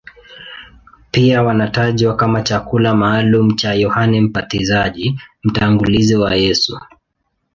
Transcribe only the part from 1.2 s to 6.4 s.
wanatajwa kama chakula maalumu cha Yohane Mbatizaji, mtangulizi wa